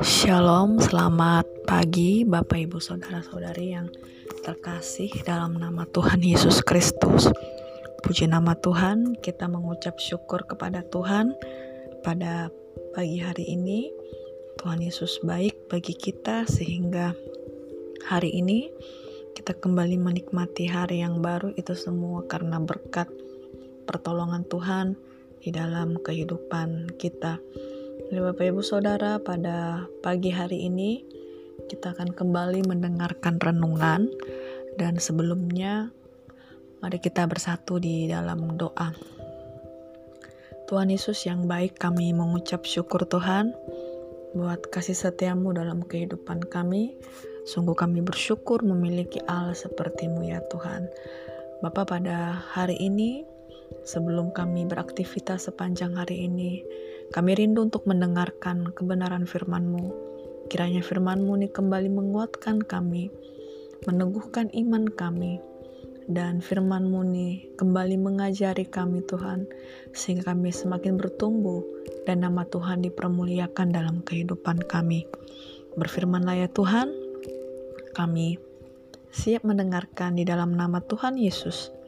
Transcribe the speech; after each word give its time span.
Shalom, 0.00 0.80
selamat 0.80 1.44
pagi 1.68 2.24
Bapak 2.24 2.56
Ibu 2.64 2.80
Saudara-saudari 2.80 3.76
yang 3.76 3.92
terkasih 4.40 5.12
dalam 5.28 5.60
nama 5.60 5.84
Tuhan 5.92 6.24
Yesus 6.24 6.64
Kristus. 6.64 7.28
Puji 8.00 8.24
nama 8.24 8.56
Tuhan, 8.56 9.20
kita 9.20 9.52
mengucap 9.52 10.00
syukur 10.00 10.48
kepada 10.48 10.80
Tuhan 10.88 11.36
pada 12.00 12.48
pagi 12.96 13.20
hari 13.20 13.52
ini. 13.52 13.92
Tuhan 14.64 14.80
Yesus 14.80 15.20
baik 15.20 15.68
bagi 15.68 15.92
kita 15.92 16.48
sehingga 16.48 17.12
hari 18.08 18.32
ini 18.40 18.72
kita 19.36 19.52
kembali 19.60 20.00
menikmati 20.00 20.72
hari 20.72 21.04
yang 21.04 21.20
baru 21.20 21.52
itu 21.52 21.76
semua 21.76 22.24
karena 22.24 22.56
berkat 22.64 23.12
pertolongan 23.84 24.48
Tuhan 24.48 25.11
di 25.42 25.50
dalam 25.50 25.98
kehidupan 25.98 26.94
kita. 27.02 27.42
Bapak 28.14 28.54
Ibu 28.54 28.62
Saudara, 28.62 29.18
pada 29.18 29.90
pagi 30.00 30.30
hari 30.30 30.70
ini 30.70 31.02
kita 31.66 31.98
akan 31.98 32.14
kembali 32.14 32.62
mendengarkan 32.70 33.42
renungan 33.42 34.06
dan 34.78 35.02
sebelumnya 35.02 35.90
mari 36.78 37.02
kita 37.02 37.26
bersatu 37.26 37.82
di 37.82 38.06
dalam 38.06 38.54
doa. 38.54 38.94
Tuhan 40.70 40.88
Yesus 40.88 41.26
yang 41.26 41.50
baik, 41.50 41.76
kami 41.76 42.14
mengucap 42.14 42.62
syukur 42.64 43.04
Tuhan 43.04 43.52
buat 44.32 44.72
kasih 44.72 44.96
setiamu 44.96 45.52
dalam 45.52 45.84
kehidupan 45.84 46.48
kami. 46.48 46.96
Sungguh 47.44 47.74
kami 47.74 48.00
bersyukur 48.00 48.62
memiliki 48.62 49.18
Allah 49.26 49.52
sepertimu 49.52 50.22
ya 50.22 50.40
Tuhan. 50.48 50.86
Bapak 51.60 51.92
pada 51.92 52.40
hari 52.54 52.78
ini, 52.78 53.26
sebelum 53.82 54.30
kami 54.36 54.68
beraktivitas 54.68 55.48
sepanjang 55.48 55.96
hari 55.96 56.28
ini, 56.28 56.62
kami 57.12 57.36
rindu 57.36 57.64
untuk 57.64 57.84
mendengarkan 57.88 58.72
kebenaran 58.72 59.24
firman-Mu. 59.24 59.92
Kiranya 60.48 60.84
firman-Mu 60.84 61.40
ini 61.40 61.48
kembali 61.48 61.88
menguatkan 61.92 62.60
kami, 62.64 63.08
meneguhkan 63.88 64.52
iman 64.52 64.88
kami, 64.92 65.40
dan 66.10 66.42
firman-Mu 66.42 67.00
ini 67.08 67.28
kembali 67.56 67.96
mengajari 67.98 68.66
kami 68.66 69.04
Tuhan, 69.06 69.46
sehingga 69.96 70.34
kami 70.34 70.50
semakin 70.50 70.98
bertumbuh 70.98 71.62
dan 72.04 72.26
nama 72.26 72.42
Tuhan 72.48 72.82
dipermuliakan 72.82 73.72
dalam 73.72 74.02
kehidupan 74.02 74.66
kami. 74.66 75.06
Berfirmanlah 75.78 76.46
ya 76.46 76.48
Tuhan, 76.52 76.92
kami 77.96 78.36
siap 79.12 79.44
mendengarkan 79.44 80.16
di 80.16 80.24
dalam 80.24 80.56
nama 80.56 80.80
Tuhan 80.80 81.20
Yesus. 81.20 81.81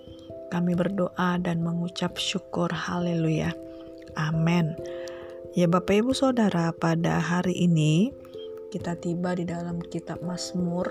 Kami 0.49 0.73
berdoa 0.77 1.41
dan 1.41 1.61
mengucap 1.65 2.17
syukur 2.17 2.69
haleluya. 2.73 3.53
Amin. 4.19 4.77
Ya 5.55 5.71
Bapak 5.71 6.03
Ibu 6.05 6.13
Saudara, 6.13 6.75
pada 6.75 7.23
hari 7.23 7.55
ini 7.55 8.11
kita 8.75 8.99
tiba 8.99 9.39
di 9.39 9.47
dalam 9.47 9.79
kitab 9.87 10.19
Mazmur 10.27 10.91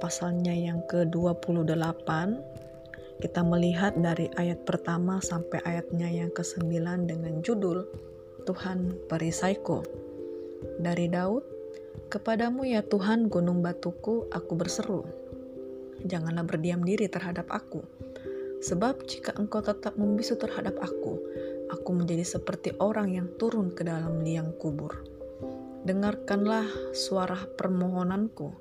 pasalnya 0.00 0.56
yang 0.56 0.80
ke-28. 0.88 2.08
Kita 3.22 3.40
melihat 3.46 3.94
dari 4.00 4.26
ayat 4.34 4.66
pertama 4.66 5.22
sampai 5.22 5.62
ayatnya 5.62 6.10
yang 6.10 6.34
ke-9 6.34 6.72
dengan 7.06 7.38
judul 7.44 7.86
Tuhan 8.48 8.96
perisaiku. 9.06 9.86
Dari 10.82 11.06
Daud, 11.06 11.52
Kepadamu 12.12 12.68
ya 12.68 12.84
Tuhan 12.84 13.32
gunung 13.32 13.64
batuku, 13.64 14.28
aku 14.28 14.52
berseru. 14.52 15.04
Janganlah 16.04 16.44
berdiam 16.44 16.84
diri 16.84 17.08
terhadap 17.08 17.48
aku. 17.48 17.84
Sebab 18.62 19.10
jika 19.10 19.34
engkau 19.34 19.58
tetap 19.58 19.98
membisu 19.98 20.38
terhadap 20.38 20.78
aku, 20.78 21.18
aku 21.66 21.90
menjadi 21.90 22.22
seperti 22.22 22.78
orang 22.78 23.10
yang 23.10 23.26
turun 23.34 23.74
ke 23.74 23.82
dalam 23.82 24.22
liang 24.22 24.54
kubur. 24.54 25.02
Dengarkanlah 25.82 26.94
suara 26.94 27.34
permohonanku 27.58 28.54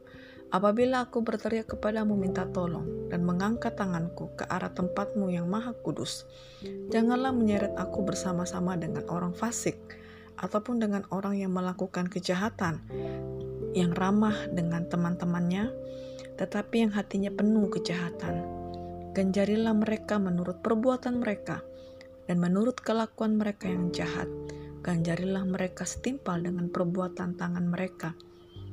apabila 0.49 1.07
aku 1.07 1.23
berteriak 1.23 1.69
kepadamu 1.69 2.17
minta 2.17 2.49
tolong 2.49 3.07
dan 3.13 3.23
mengangkat 3.23 3.77
tanganku 3.77 4.33
ke 4.35 4.43
arah 4.49 4.73
tempatmu 4.73 5.29
yang 5.29 5.45
maha 5.47 5.77
kudus. 5.85 6.25
Janganlah 6.91 7.31
menyeret 7.31 7.77
aku 7.77 8.01
bersama-sama 8.01 8.75
dengan 8.75 9.07
orang 9.07 9.31
fasik 9.37 9.77
ataupun 10.41 10.81
dengan 10.81 11.05
orang 11.13 11.37
yang 11.37 11.53
melakukan 11.53 12.09
kejahatan, 12.09 12.81
yang 13.77 13.93
ramah 13.93 14.35
dengan 14.49 14.89
teman-temannya, 14.89 15.71
tetapi 16.35 16.89
yang 16.89 16.91
hatinya 16.91 17.29
penuh 17.29 17.69
kejahatan. 17.69 18.60
Ganjarilah 19.11 19.75
mereka 19.75 20.15
menurut 20.15 20.63
perbuatan 20.63 21.19
mereka, 21.19 21.59
dan 22.31 22.39
menurut 22.39 22.79
kelakuan 22.79 23.35
mereka 23.35 23.67
yang 23.67 23.91
jahat, 23.91 24.31
ganjarilah 24.79 25.43
mereka 25.43 25.83
setimpal 25.83 26.39
dengan 26.39 26.71
perbuatan 26.71 27.35
tangan 27.35 27.67
mereka. 27.67 28.15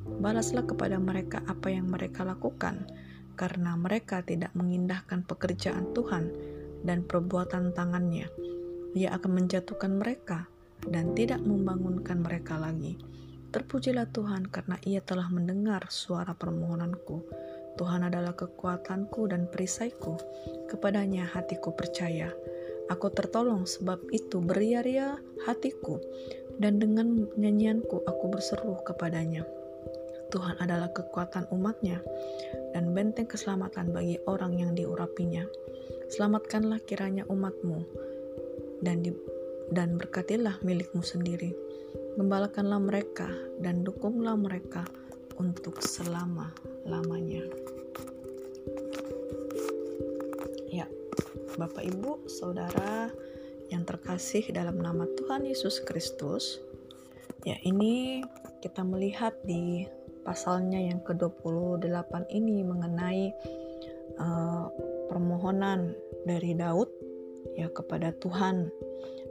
Balaslah 0.07 0.63
kepada 0.63 0.95
mereka 0.95 1.43
apa 1.43 1.67
yang 1.67 1.91
mereka 1.91 2.23
lakukan, 2.23 2.87
karena 3.35 3.75
mereka 3.75 4.23
tidak 4.23 4.55
mengindahkan 4.55 5.27
pekerjaan 5.27 5.91
Tuhan 5.91 6.31
dan 6.87 7.03
perbuatan 7.03 7.75
tangannya. 7.75 8.31
Ia 8.95 9.19
akan 9.19 9.43
menjatuhkan 9.43 9.99
mereka 9.99 10.47
dan 10.87 11.11
tidak 11.13 11.43
membangunkan 11.43 12.23
mereka 12.23 12.55
lagi. 12.55 12.95
Terpujilah 13.49 14.07
Tuhan 14.13 14.47
karena 14.47 14.77
ia 14.85 15.01
telah 15.01 15.27
mendengar 15.27 15.89
suara 15.89 16.31
permohonanku. 16.37 17.25
Tuhan 17.75 18.07
adalah 18.07 18.33
kekuatanku 18.33 19.29
dan 19.29 19.45
perisaiku. 19.51 20.17
Kepadanya 20.71 21.29
hatiku 21.29 21.75
percaya. 21.75 22.33
Aku 22.89 23.13
tertolong 23.13 23.69
sebab 23.69 24.01
itu 24.09 24.41
beria-ria 24.41 25.21
hatiku 25.45 26.01
dan 26.57 26.81
dengan 26.81 27.29
nyanyianku 27.37 28.01
aku 28.01 28.25
berseru 28.33 28.81
kepadanya. 28.81 29.45
Tuhan 30.29 30.57
adalah 30.61 30.93
kekuatan 30.93 31.49
umatnya 31.49 32.01
dan 32.73 32.93
benteng 32.93 33.25
keselamatan 33.25 33.93
bagi 33.93 34.17
orang 34.29 34.57
yang 34.57 34.71
diurapinya. 34.77 35.45
Selamatkanlah 36.09 36.81
kiranya 36.85 37.25
umatmu 37.29 37.85
dan 38.81 39.01
di, 39.01 39.13
dan 39.73 39.97
berkatilah 39.97 40.61
milikmu 40.61 41.01
sendiri. 41.01 41.53
Gembalakanlah 42.17 42.81
mereka 42.81 43.29
dan 43.61 43.81
dukunglah 43.81 44.37
mereka 44.37 44.85
untuk 45.39 45.79
selama-lamanya. 45.81 47.47
Bapak, 51.59 51.83
Ibu, 51.83 52.23
Saudara 52.31 53.11
yang 53.67 53.83
terkasih 53.83 54.47
dalam 54.55 54.79
nama 54.79 55.03
Tuhan 55.19 55.43
Yesus 55.43 55.83
Kristus. 55.83 56.63
Ya, 57.43 57.59
ini 57.67 58.23
kita 58.63 58.87
melihat 58.87 59.35
di 59.43 59.83
pasalnya 60.23 60.79
yang 60.79 61.03
ke-28 61.03 62.31
ini 62.31 62.63
mengenai 62.63 63.35
uh, 64.23 64.71
permohonan 65.11 65.99
dari 66.23 66.55
Daud 66.55 66.87
ya 67.59 67.67
kepada 67.67 68.15
Tuhan. 68.15 68.71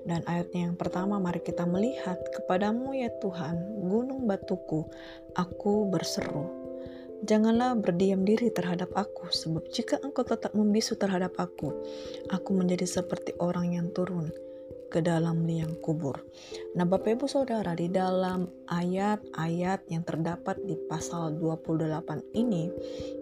Dan 0.09 0.25
ayatnya 0.25 0.73
yang 0.73 0.77
pertama 0.81 1.21
mari 1.21 1.45
kita 1.45 1.69
melihat 1.69 2.17
kepadamu 2.33 2.97
ya 2.97 3.13
Tuhan 3.21 3.85
gunung 3.85 4.25
batuku 4.25 4.89
aku 5.37 5.93
berseru 5.93 6.59
Janganlah 7.19 7.75
berdiam 7.75 8.23
diri 8.23 8.47
terhadap 8.55 8.95
aku, 8.95 9.27
sebab 9.35 9.67
jika 9.75 9.99
engkau 10.07 10.23
tetap 10.23 10.55
membisu 10.55 10.95
terhadap 10.95 11.35
aku, 11.35 11.75
aku 12.31 12.51
menjadi 12.55 12.87
seperti 12.87 13.35
orang 13.43 13.75
yang 13.75 13.91
turun 13.91 14.31
ke 14.89 15.03
dalam 15.05 15.43
liang 15.45 15.75
kubur. 15.83 16.17
Nah, 16.79 16.87
Bapak 16.87 17.19
Ibu 17.19 17.27
Saudara, 17.27 17.75
di 17.75 17.91
dalam 17.91 18.47
ayat-ayat 18.71 19.85
yang 19.91 20.07
terdapat 20.07 20.63
di 20.65 20.79
pasal 20.87 21.37
28 21.37 22.23
ini, 22.39 22.71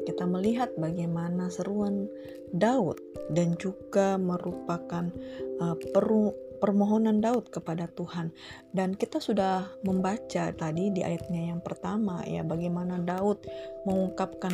kita 0.05 0.29
melihat 0.29 0.71
bagaimana 0.79 1.49
seruan 1.49 2.07
Daud 2.55 3.01
dan 3.35 3.59
juga 3.59 4.15
merupakan 4.21 5.11
uh, 5.59 5.75
peru 5.91 6.31
permohonan 6.57 7.21
Daud 7.21 7.53
kepada 7.53 7.87
Tuhan. 7.93 8.33
Dan 8.73 8.97
kita 8.97 9.21
sudah 9.21 9.69
membaca 9.85 10.51
tadi 10.53 10.91
di 10.91 11.05
ayatnya 11.05 11.55
yang 11.55 11.61
pertama 11.61 12.25
ya 12.25 12.43
bagaimana 12.43 12.99
Daud 13.01 13.45
mengungkapkan 13.85 14.53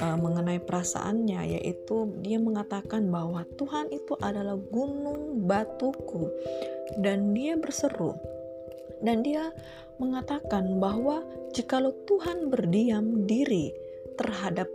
uh, 0.00 0.16
mengenai 0.16 0.62
perasaannya 0.62 1.60
yaitu 1.60 2.08
dia 2.24 2.38
mengatakan 2.40 3.10
bahwa 3.10 3.44
Tuhan 3.58 3.92
itu 3.92 4.16
adalah 4.22 4.56
gunung 4.56 5.44
batuku 5.44 6.30
dan 7.02 7.36
dia 7.36 7.54
berseru 7.54 8.16
dan 9.00 9.24
dia 9.24 9.52
mengatakan 10.00 10.80
bahwa 10.80 11.24
jikalau 11.52 11.92
Tuhan 12.08 12.48
berdiam 12.48 13.28
diri 13.28 13.72
terhadap 14.16 14.68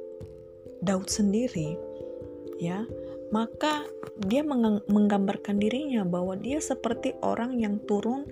Daud 0.86 1.10
sendiri 1.10 1.78
ya 2.62 2.86
maka 3.36 3.84
dia 4.24 4.48
menggambarkan 4.88 5.60
dirinya 5.60 6.08
bahwa 6.08 6.40
dia 6.40 6.64
seperti 6.64 7.12
orang 7.20 7.60
yang 7.60 7.84
turun 7.84 8.24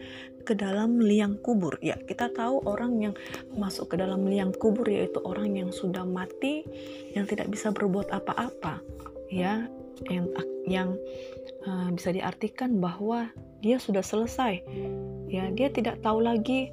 ke 0.48 0.56
dalam 0.56 0.96
liang 1.04 1.36
kubur. 1.44 1.76
Ya, 1.84 2.00
kita 2.00 2.32
tahu 2.32 2.64
orang 2.64 3.04
yang 3.04 3.14
masuk 3.60 3.92
ke 3.92 3.96
dalam 4.00 4.24
liang 4.24 4.56
kubur 4.56 4.88
yaitu 4.88 5.20
orang 5.28 5.60
yang 5.60 5.76
sudah 5.76 6.08
mati, 6.08 6.64
yang 7.12 7.28
tidak 7.28 7.52
bisa 7.52 7.76
berbuat 7.76 8.16
apa-apa, 8.16 8.80
ya, 9.28 9.68
yang 10.08 10.32
yang 10.64 10.90
uh, 11.68 11.92
bisa 11.92 12.16
diartikan 12.16 12.80
bahwa 12.80 13.28
dia 13.60 13.76
sudah 13.80 14.04
selesai. 14.04 14.64
Ya, 15.28 15.52
dia 15.52 15.68
tidak 15.68 16.00
tahu 16.00 16.24
lagi 16.24 16.72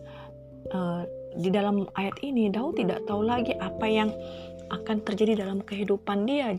uh, 0.70 1.02
di 1.34 1.50
dalam 1.50 1.86
ayat 1.98 2.14
ini 2.22 2.50
Daud 2.50 2.78
tidak 2.78 3.06
tahu 3.06 3.22
lagi 3.26 3.54
apa 3.58 3.86
yang 3.86 4.10
akan 4.70 5.02
terjadi 5.02 5.46
dalam 5.46 5.62
kehidupan 5.66 6.26
dia 6.26 6.54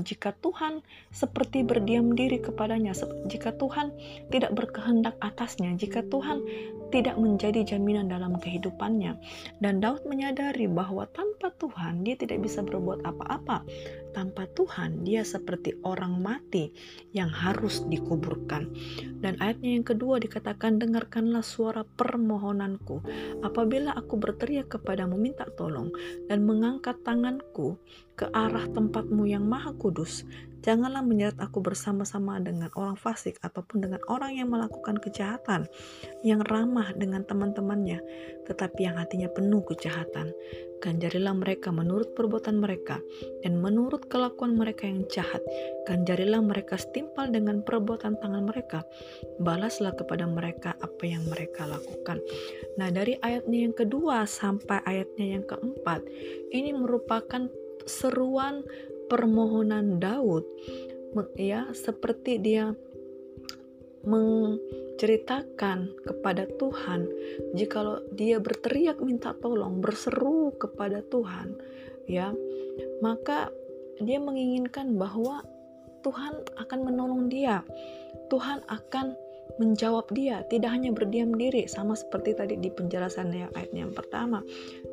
jika 0.00 0.32
Tuhan 0.40 0.80
seperti 1.12 1.60
berdiam 1.60 2.16
diri 2.16 2.40
kepadanya, 2.40 2.96
jika 3.28 3.52
Tuhan 3.52 3.92
tidak 4.32 4.56
berkehendak 4.56 5.14
atasnya, 5.20 5.76
jika 5.76 6.00
Tuhan 6.08 6.40
tidak 6.88 7.20
menjadi 7.20 7.76
jaminan 7.76 8.08
dalam 8.08 8.40
kehidupannya. 8.40 9.18
Dan 9.60 9.84
Daud 9.84 10.06
menyadari 10.08 10.70
bahwa 10.70 11.04
tanpa 11.12 11.52
Tuhan 11.60 12.06
dia 12.06 12.16
tidak 12.16 12.40
bisa 12.40 12.64
berbuat 12.64 13.04
apa-apa. 13.04 13.66
Tanpa 14.14 14.46
Tuhan 14.46 15.02
dia 15.02 15.26
seperti 15.26 15.74
orang 15.82 16.22
mati 16.22 16.70
yang 17.10 17.28
harus 17.28 17.82
dikuburkan. 17.90 18.70
Dan 19.18 19.34
ayatnya 19.42 19.74
yang 19.74 19.82
kedua 19.82 20.22
dikatakan 20.22 20.78
dengarkanlah 20.78 21.42
suara 21.42 21.82
permohonanku 21.82 23.02
apabila 23.42 23.90
aku 23.98 24.14
berteriak 24.16 24.70
kepadamu 24.70 25.18
minta 25.18 25.44
tolong 25.58 25.90
dan 26.30 26.46
mengangkat 26.46 26.94
tanganku 27.02 27.74
ke 28.14 28.30
arah 28.30 28.70
tempatmu 28.70 29.26
yang 29.26 29.42
maha 29.44 29.74
kudus. 29.74 30.22
Janganlah 30.64 31.04
menyeret 31.04 31.36
aku 31.36 31.60
bersama-sama 31.60 32.40
dengan 32.40 32.72
orang 32.72 32.96
fasik 32.96 33.36
ataupun 33.44 33.84
dengan 33.84 34.00
orang 34.08 34.32
yang 34.32 34.48
melakukan 34.48 34.96
kejahatan, 34.96 35.68
yang 36.24 36.40
ramah 36.40 36.88
dengan 36.96 37.20
teman-temannya, 37.20 38.00
tetapi 38.48 38.88
yang 38.88 38.96
hatinya 38.96 39.28
penuh 39.28 39.60
kejahatan. 39.60 40.32
Ganjarilah 40.84 41.32
mereka 41.32 41.72
menurut 41.72 42.12
perbuatan 42.12 42.60
mereka 42.60 43.00
dan 43.40 43.56
menurut 43.56 44.04
kelakuan 44.12 44.52
mereka 44.52 44.84
yang 44.84 45.08
jahat. 45.08 45.40
Ganjarilah 45.88 46.44
mereka 46.44 46.76
setimpal 46.76 47.32
dengan 47.32 47.64
perbuatan 47.64 48.20
tangan 48.20 48.44
mereka. 48.44 48.84
Balaslah 49.40 49.96
kepada 49.96 50.28
mereka 50.28 50.76
apa 50.76 51.04
yang 51.08 51.24
mereka 51.24 51.64
lakukan. 51.64 52.20
Nah, 52.76 52.92
dari 52.92 53.16
ayatnya 53.24 53.64
yang 53.64 53.72
kedua 53.72 54.28
sampai 54.28 54.84
ayatnya 54.84 55.40
yang 55.40 55.44
keempat, 55.48 56.04
ini 56.52 56.76
merupakan 56.76 57.48
seruan 57.88 58.60
permohonan 59.08 60.00
Daud 60.00 60.44
ya 61.38 61.70
seperti 61.70 62.42
dia 62.42 62.74
menceritakan 64.04 65.92
kepada 66.04 66.44
Tuhan 66.60 67.08
jikalau 67.56 68.04
dia 68.12 68.38
berteriak 68.38 69.00
minta 69.00 69.32
tolong 69.36 69.80
berseru 69.80 70.52
kepada 70.56 71.00
Tuhan 71.04 71.56
ya 72.08 72.32
maka 73.00 73.48
dia 74.00 74.20
menginginkan 74.20 74.96
bahwa 75.00 75.40
Tuhan 76.04 76.44
akan 76.60 76.80
menolong 76.84 77.32
dia 77.32 77.64
Tuhan 78.28 78.64
akan 78.68 79.16
menjawab 79.60 80.10
dia, 80.10 80.42
tidak 80.50 80.74
hanya 80.74 80.90
berdiam 80.90 81.30
diri, 81.30 81.70
sama 81.70 81.94
seperti 81.94 82.34
tadi 82.34 82.54
di 82.58 82.70
penjelasan 82.74 83.30
yang 83.30 83.50
ayat 83.54 83.70
yang 83.70 83.92
pertama. 83.94 84.42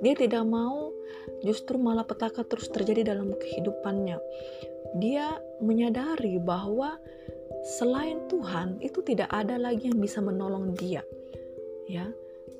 Dia 0.05 0.13
tidak 0.13 0.45
mau 0.45 0.93
justru 1.41 1.81
malah 1.81 2.05
petaka 2.05 2.45
terus 2.45 2.69
terjadi 2.69 3.15
dalam 3.15 3.33
kehidupannya. 3.33 4.21
Dia 5.01 5.39
menyadari 5.63 6.37
bahwa 6.37 6.99
selain 7.61 8.25
Tuhan 8.25 8.81
itu 8.81 9.05
tidak 9.05 9.29
ada 9.29 9.57
lagi 9.57 9.89
yang 9.89 10.01
bisa 10.01 10.21
menolong 10.21 10.73
dia. 10.73 11.05
Ya, 11.85 12.09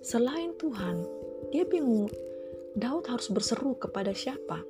selain 0.05 0.53
Tuhan, 0.57 1.05
dia 1.49 1.65
bingung. 1.65 2.09
Daud 2.71 3.03
harus 3.11 3.27
berseru 3.27 3.75
kepada 3.75 4.15
siapa? 4.15 4.63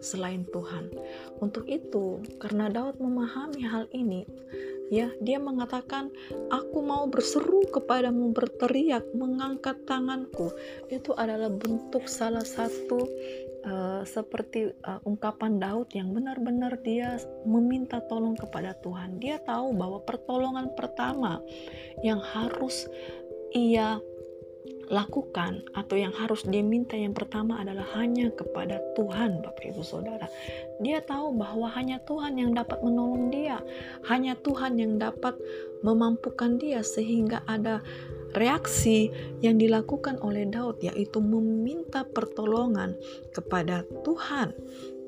Selain 0.00 0.48
Tuhan. 0.48 0.90
Untuk 1.38 1.68
itu, 1.68 2.20
karena 2.40 2.72
Daud 2.72 2.98
memahami 2.98 3.62
hal 3.64 3.86
ini, 3.92 4.24
ya 4.90 5.06
dia 5.22 5.38
mengatakan 5.38 6.10
aku 6.50 6.82
mau 6.82 7.06
berseru 7.06 7.62
kepadamu 7.70 8.34
berteriak 8.34 9.06
mengangkat 9.14 9.78
tanganku 9.86 10.50
itu 10.90 11.14
adalah 11.14 11.46
bentuk 11.46 12.10
salah 12.10 12.42
satu 12.42 13.06
uh, 13.70 14.02
seperti 14.02 14.74
uh, 14.82 14.98
ungkapan 15.06 15.62
Daud 15.62 15.94
yang 15.94 16.10
benar-benar 16.10 16.82
dia 16.82 17.22
meminta 17.46 18.02
tolong 18.10 18.34
kepada 18.34 18.74
Tuhan 18.82 19.22
dia 19.22 19.38
tahu 19.38 19.78
bahwa 19.78 20.02
pertolongan 20.02 20.74
pertama 20.74 21.38
yang 22.02 22.18
harus 22.18 22.90
ia 23.54 24.02
lakukan 24.90 25.62
atau 25.70 25.94
yang 25.94 26.10
harus 26.10 26.42
diminta 26.42 26.98
yang 26.98 27.14
pertama 27.14 27.62
adalah 27.62 27.86
hanya 27.94 28.28
kepada 28.34 28.82
Tuhan 28.98 29.38
Bapak 29.38 29.70
Ibu 29.70 29.82
Saudara. 29.86 30.26
Dia 30.82 30.98
tahu 30.98 31.38
bahwa 31.38 31.70
hanya 31.70 32.02
Tuhan 32.02 32.34
yang 32.34 32.52
dapat 32.58 32.82
menolong 32.82 33.30
dia, 33.30 33.62
hanya 34.10 34.34
Tuhan 34.34 34.82
yang 34.82 34.98
dapat 34.98 35.38
memampukan 35.86 36.58
dia 36.58 36.82
sehingga 36.82 37.46
ada 37.46 37.80
reaksi 38.34 39.10
yang 39.42 39.58
dilakukan 39.58 40.18
oleh 40.22 40.46
Daud 40.46 40.82
yaitu 40.82 41.18
meminta 41.18 42.06
pertolongan 42.06 42.94
kepada 43.34 43.82
Tuhan 44.06 44.54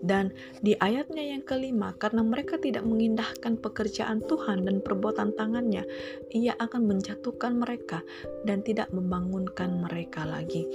dan 0.02 0.34
di 0.58 0.74
ayatnya 0.82 1.22
yang 1.22 1.46
kelima, 1.46 1.94
karena 1.94 2.26
mereka 2.26 2.58
tidak 2.58 2.82
mengindahkan 2.82 3.54
pekerjaan 3.62 4.18
Tuhan 4.26 4.66
dan 4.66 4.82
perbuatan 4.82 5.38
tangannya, 5.38 5.86
ia 6.34 6.58
akan 6.58 6.90
menjatuhkan 6.90 7.54
mereka 7.54 8.02
dan 8.42 8.66
tidak 8.66 8.90
membangunkan 8.90 9.78
mereka 9.78 10.26
lagi. 10.26 10.66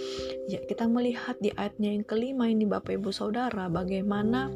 Ya, 0.47 0.63
kita 0.63 0.87
melihat 0.87 1.35
di 1.43 1.51
ayatnya 1.51 1.91
yang 1.91 2.07
kelima 2.07 2.47
ini 2.47 2.63
Bapak 2.63 2.95
Ibu 2.95 3.11
Saudara, 3.11 3.67
bagaimana 3.67 4.47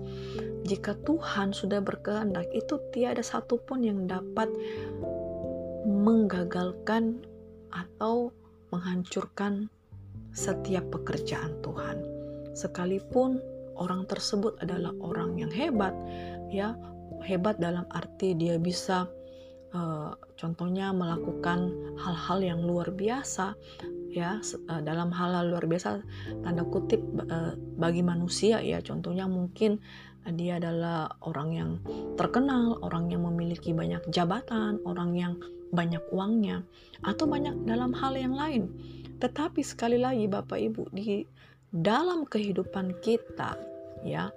jika 0.63 0.95
Tuhan 1.03 1.51
sudah 1.51 1.83
berkehendak, 1.83 2.47
itu 2.55 2.79
tiada 2.95 3.19
satupun 3.19 3.83
yang 3.83 4.07
dapat 4.07 4.47
menggagalkan 5.83 7.19
atau 7.75 8.31
menghancurkan 8.71 9.67
setiap 10.31 10.87
pekerjaan 10.95 11.59
Tuhan. 11.59 11.97
Sekalipun 12.55 13.39
orang 13.77 14.07
tersebut 14.07 14.57
adalah 14.63 14.91
orang 14.99 15.37
yang 15.39 15.51
hebat 15.51 15.93
ya. 16.51 16.75
Hebat 17.21 17.61
dalam 17.61 17.85
arti 17.93 18.33
dia 18.33 18.57
bisa 18.57 19.05
uh, 19.77 20.11
contohnya 20.41 20.89
melakukan 20.89 21.69
hal-hal 22.01 22.41
yang 22.41 22.59
luar 22.65 22.89
biasa 22.89 23.53
ya. 24.09 24.41
Uh, 24.41 24.81
dalam 24.81 25.13
hal-hal 25.13 25.53
luar 25.53 25.69
biasa 25.69 26.01
tanda 26.41 26.65
kutip 26.65 26.99
uh, 27.29 27.53
bagi 27.77 28.01
manusia 28.01 28.57
ya. 28.57 28.81
Contohnya 28.81 29.29
mungkin 29.29 29.77
dia 30.37 30.61
adalah 30.61 31.09
orang 31.25 31.49
yang 31.49 31.71
terkenal, 32.13 32.77
orang 32.85 33.09
yang 33.09 33.25
memiliki 33.25 33.73
banyak 33.73 34.05
jabatan, 34.13 34.77
orang 34.85 35.17
yang 35.17 35.33
banyak 35.73 36.03
uangnya, 36.13 36.61
atau 37.01 37.25
banyak 37.25 37.65
dalam 37.65 37.89
hal 37.95 38.13
yang 38.13 38.35
lain. 38.37 38.69
Tetapi 39.17 39.61
sekali 39.65 39.97
lagi, 39.97 40.29
Bapak 40.29 40.59
Ibu, 40.61 40.93
di 40.93 41.25
dalam 41.71 42.27
kehidupan 42.27 42.99
kita 42.99 43.55
ya 44.03 44.27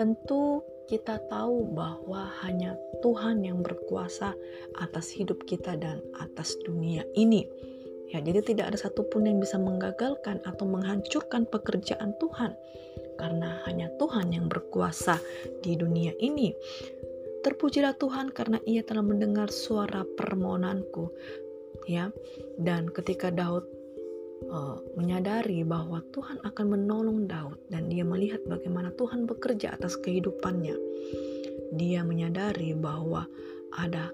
tentu 0.00 0.64
kita 0.84 1.16
tahu 1.32 1.64
bahwa 1.72 2.28
hanya 2.44 2.76
Tuhan 3.00 3.40
yang 3.44 3.64
berkuasa 3.64 4.36
atas 4.76 5.08
hidup 5.12 5.44
kita 5.48 5.80
dan 5.80 6.04
atas 6.20 6.56
dunia 6.60 7.04
ini. 7.16 7.48
Ya, 8.12 8.20
jadi 8.20 8.44
tidak 8.44 8.68
ada 8.68 8.78
satupun 8.78 9.24
yang 9.24 9.40
bisa 9.40 9.56
menggagalkan 9.56 10.44
atau 10.44 10.68
menghancurkan 10.68 11.48
pekerjaan 11.48 12.12
Tuhan 12.20 12.52
karena 13.16 13.64
hanya 13.64 13.88
Tuhan 13.96 14.28
yang 14.36 14.46
berkuasa 14.52 15.16
di 15.64 15.72
dunia 15.74 16.12
ini. 16.20 16.52
Terpujilah 17.40 17.96
Tuhan 17.96 18.28
karena 18.32 18.60
Ia 18.68 18.84
telah 18.84 19.04
mendengar 19.04 19.48
suara 19.48 20.04
permohonanku. 20.04 21.10
Ya. 21.88 22.12
Dan 22.60 22.92
ketika 22.92 23.32
Daud 23.32 23.64
uh, 24.50 24.78
menyadari 24.98 25.62
bahwa 25.64 26.02
Tuhan 26.12 26.40
akan 26.44 26.66
menolong 26.66 27.26
Daud 27.28 27.58
dan 27.70 27.88
dia 27.88 28.02
melihat 28.04 28.40
bagaimana 28.44 28.92
Tuhan 28.94 29.24
bekerja 29.28 29.76
atas 29.76 29.96
kehidupannya. 30.00 30.76
Dia 31.74 32.06
menyadari 32.06 32.76
bahwa 32.76 33.26
ada 33.74 34.10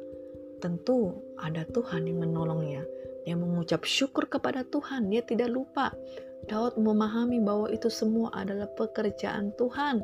tentu 0.61 1.17
ada 1.41 1.65
Tuhan 1.69 2.09
yang 2.09 2.25
menolongnya. 2.25 2.85
Dia 3.25 3.37
mengucap 3.37 3.85
syukur 3.85 4.29
kepada 4.29 4.65
Tuhan, 4.65 5.13
dia 5.13 5.21
tidak 5.25 5.53
lupa. 5.53 5.93
Daud 6.49 6.81
memahami 6.81 7.37
bahwa 7.37 7.69
itu 7.69 7.93
semua 7.93 8.33
adalah 8.33 8.65
pekerjaan 8.73 9.53
Tuhan. 9.61 10.01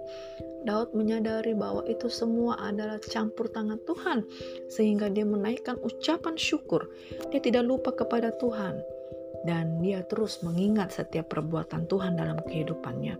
Daud 0.68 0.92
menyadari 0.92 1.56
bahwa 1.56 1.80
itu 1.88 2.12
semua 2.12 2.61
adalah 2.61 3.00
campur 3.09 3.49
tangan 3.49 3.80
Tuhan, 3.88 4.21
sehingga 4.68 5.09
dia 5.09 5.25
menaikkan 5.25 5.80
ucapan 5.80 6.37
syukur. 6.37 6.92
Dia 7.33 7.40
tidak 7.40 7.64
lupa 7.64 7.97
kepada 7.97 8.37
Tuhan 8.37 8.95
dan 9.46 9.78
dia 9.80 10.02
terus 10.04 10.42
mengingat 10.42 10.92
setiap 10.92 11.30
perbuatan 11.30 11.86
Tuhan 11.86 12.18
dalam 12.18 12.42
kehidupannya. 12.42 13.14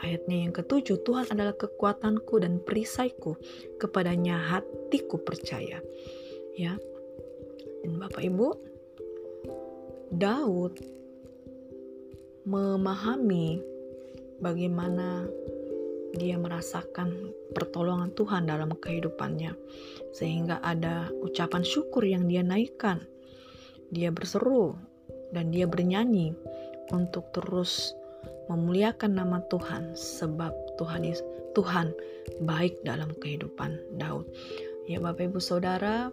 Ayatnya 0.00 0.36
yang 0.48 0.52
ketujuh, 0.56 1.04
Tuhan 1.04 1.28
adalah 1.30 1.54
kekuatanku 1.54 2.40
dan 2.40 2.58
perisaiku, 2.64 3.36
kepadanya 3.76 4.40
hatiku 4.40 5.20
percaya. 5.20 5.84
Ya. 6.56 6.74
Dan 7.84 8.00
Bapak 8.00 8.24
Ibu, 8.24 8.48
Daud 10.16 10.80
memahami 12.48 13.60
bagaimana 14.40 15.28
dia 16.16 16.40
merasakan 16.40 17.36
pertolongan 17.52 18.10
Tuhan 18.16 18.48
dalam 18.48 18.72
kehidupannya, 18.72 19.52
sehingga 20.16 20.56
ada 20.64 21.12
ucapan 21.20 21.60
syukur 21.60 22.00
yang 22.08 22.24
dia 22.26 22.40
naikkan. 22.40 23.04
Dia 23.92 24.08
berseru 24.08 24.87
dan 25.32 25.52
dia 25.52 25.68
bernyanyi 25.68 26.32
untuk 26.92 27.28
terus 27.36 27.92
memuliakan 28.48 29.16
nama 29.18 29.44
Tuhan, 29.52 29.92
sebab 29.92 30.52
Tuhan 30.80 31.04
Tuhan 31.52 31.92
baik 32.44 32.80
dalam 32.84 33.12
kehidupan 33.20 34.00
Daud. 34.00 34.24
Ya, 34.88 35.02
Bapak 35.04 35.28
Ibu 35.28 35.40
Saudara, 35.42 36.08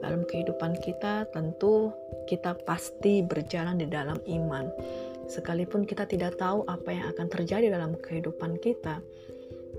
dalam 0.00 0.24
kehidupan 0.24 0.80
kita 0.80 1.28
tentu 1.30 1.92
kita 2.24 2.56
pasti 2.64 3.20
berjalan 3.20 3.82
di 3.82 3.86
dalam 3.86 4.16
iman 4.24 4.70
sekalipun 5.28 5.84
kita 5.86 6.08
tidak 6.08 6.40
tahu 6.40 6.64
apa 6.66 6.90
yang 6.90 7.06
akan 7.14 7.26
terjadi 7.28 7.70
dalam 7.70 7.94
kehidupan 8.00 8.58
kita 8.58 8.98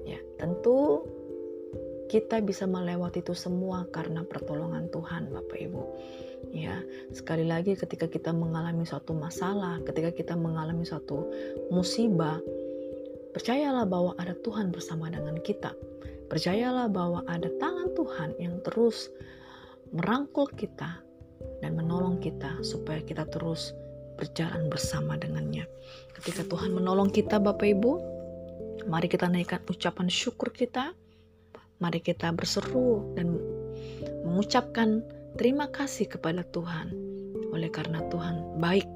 ya 0.06 0.20
tentu 0.38 1.04
kita 2.08 2.44
bisa 2.44 2.68
melewati 2.68 3.24
itu 3.24 3.32
semua 3.32 3.88
karena 3.90 4.22
pertolongan 4.28 4.88
Tuhan 4.92 5.32
Bapak 5.32 5.60
Ibu 5.60 5.82
ya 6.52 6.84
sekali 7.16 7.48
lagi 7.48 7.74
ketika 7.80 8.08
kita 8.12 8.36
mengalami 8.36 8.84
suatu 8.84 9.16
masalah 9.16 9.80
ketika 9.88 10.12
kita 10.12 10.34
mengalami 10.36 10.84
suatu 10.84 11.28
musibah 11.72 12.40
percayalah 13.32 13.88
bahwa 13.88 14.12
ada 14.20 14.36
Tuhan 14.44 14.70
bersama 14.72 15.08
dengan 15.08 15.40
kita 15.40 15.72
percayalah 16.28 16.92
bahwa 16.92 17.24
ada 17.28 17.48
tangan 17.60 17.92
Tuhan 17.96 18.30
yang 18.40 18.60
terus 18.64 19.12
merangkul 19.92 20.48
kita 20.56 21.04
dan 21.60 21.72
menolong 21.76 22.24
kita 22.24 22.64
supaya 22.64 23.04
kita 23.04 23.28
terus 23.28 23.76
berjalan 24.22 24.70
bersama 24.70 25.18
dengannya. 25.18 25.66
Ketika 26.14 26.46
Tuhan 26.46 26.72
menolong 26.78 27.10
kita 27.10 27.42
Bapak 27.42 27.66
Ibu, 27.66 27.92
mari 28.86 29.10
kita 29.10 29.26
naikkan 29.26 29.66
ucapan 29.66 30.08
syukur 30.08 30.54
kita. 30.54 30.94
Mari 31.82 31.98
kita 31.98 32.30
berseru 32.30 33.18
dan 33.18 33.42
mengucapkan 34.22 35.02
terima 35.36 35.70
kasih 35.70 36.08
kepada 36.08 36.44
Tuhan. 36.50 36.92
Oleh 37.52 37.72
karena 37.72 38.04
Tuhan 38.08 38.60
baik, 38.60 38.88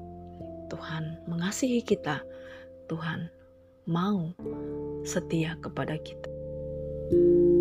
Tuhan 0.72 1.20
mengasihi 1.28 1.84
kita, 1.84 2.24
Tuhan 2.88 3.28
mau 3.86 4.32
setia 5.06 5.54
kepada 5.62 5.94
kita. 6.00 6.28
thank 7.06 7.22
you 7.22 7.55